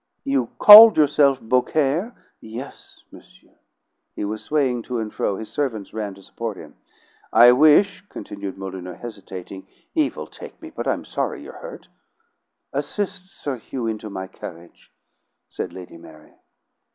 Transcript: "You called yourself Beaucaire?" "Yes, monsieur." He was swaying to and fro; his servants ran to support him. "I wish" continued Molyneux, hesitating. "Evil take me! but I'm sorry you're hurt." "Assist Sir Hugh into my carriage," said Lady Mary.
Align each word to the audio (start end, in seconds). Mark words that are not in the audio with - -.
"You 0.23 0.47
called 0.57 0.97
yourself 0.97 1.39
Beaucaire?" 1.39 2.15
"Yes, 2.39 3.03
monsieur." 3.11 3.51
He 4.15 4.25
was 4.25 4.43
swaying 4.43 4.81
to 4.89 4.97
and 4.97 5.13
fro; 5.13 5.37
his 5.37 5.51
servants 5.51 5.93
ran 5.93 6.15
to 6.15 6.23
support 6.23 6.57
him. 6.57 6.75
"I 7.31 7.51
wish" 7.51 8.01
continued 8.09 8.57
Molyneux, 8.57 8.93
hesitating. 8.95 9.67
"Evil 9.93 10.25
take 10.25 10.59
me! 10.59 10.71
but 10.71 10.87
I'm 10.87 11.05
sorry 11.05 11.43
you're 11.43 11.59
hurt." 11.61 11.87
"Assist 12.73 13.27
Sir 13.29 13.57
Hugh 13.57 13.85
into 13.85 14.09
my 14.09 14.25
carriage," 14.25 14.91
said 15.51 15.71
Lady 15.71 15.97
Mary. 15.99 16.33